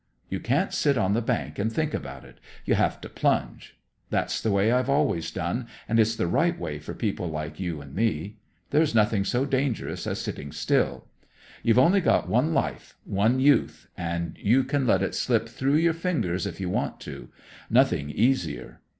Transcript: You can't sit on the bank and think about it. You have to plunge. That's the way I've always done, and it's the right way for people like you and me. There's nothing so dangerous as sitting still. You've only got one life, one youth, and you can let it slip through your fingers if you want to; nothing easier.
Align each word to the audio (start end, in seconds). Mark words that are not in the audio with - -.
You 0.29 0.39
can't 0.39 0.73
sit 0.73 0.97
on 0.97 1.13
the 1.13 1.21
bank 1.21 1.59
and 1.59 1.71
think 1.71 1.93
about 1.93 2.25
it. 2.25 2.39
You 2.65 2.73
have 2.73 2.99
to 3.01 3.07
plunge. 3.07 3.77
That's 4.09 4.41
the 4.41 4.49
way 4.49 4.71
I've 4.71 4.89
always 4.89 5.29
done, 5.29 5.67
and 5.87 5.99
it's 5.99 6.15
the 6.15 6.25
right 6.25 6.57
way 6.57 6.79
for 6.79 6.95
people 6.95 7.27
like 7.29 7.59
you 7.59 7.81
and 7.81 7.93
me. 7.93 8.37
There's 8.71 8.95
nothing 8.95 9.23
so 9.25 9.45
dangerous 9.45 10.07
as 10.07 10.17
sitting 10.19 10.51
still. 10.53 11.05
You've 11.61 11.77
only 11.77 12.01
got 12.01 12.27
one 12.27 12.51
life, 12.51 12.97
one 13.03 13.39
youth, 13.39 13.89
and 13.95 14.35
you 14.39 14.63
can 14.63 14.87
let 14.87 15.03
it 15.03 15.13
slip 15.13 15.47
through 15.47 15.75
your 15.77 15.93
fingers 15.93 16.47
if 16.47 16.59
you 16.59 16.67
want 16.71 16.99
to; 17.01 17.29
nothing 17.69 18.09
easier. 18.09 18.81